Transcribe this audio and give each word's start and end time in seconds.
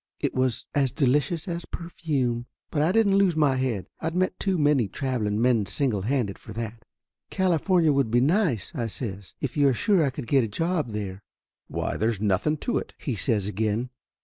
It 0.19 0.33
was 0.33 0.65
as 0.73 0.91
delicious 0.91 1.47
as 1.47 1.65
perfume. 1.65 2.47
But 2.71 2.81
I 2.81 2.91
didn't 2.91 3.19
lose 3.19 3.35
my 3.35 3.57
head. 3.57 3.85
I'd 3.99 4.15
met 4.15 4.39
too 4.39 4.57
many 4.57 4.87
traveling 4.87 5.39
men 5.39 5.67
single 5.67 6.01
handed, 6.01 6.39
for 6.39 6.53
that. 6.53 6.81
"California 7.29 7.93
would 7.93 8.09
be 8.09 8.19
nice," 8.19 8.71
I 8.73 8.87
says, 8.87 9.35
"if 9.41 9.55
you 9.55 9.67
are 9.67 9.75
sure 9.75 10.03
I 10.03 10.09
could 10.09 10.25
get 10.25 10.43
a 10.43 10.47
job 10.47 10.89
there." 10.89 11.21
"Why, 11.67 11.97
there's 11.97 12.19
nothing 12.19 12.57
to 12.65 12.79
it!" 12.79 12.95
he 12.97 13.15
says 13.15 13.45
again. 13.45 13.91